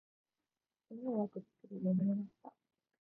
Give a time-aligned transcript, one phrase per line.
[0.89, 2.51] 昨日はぐっすり眠れました。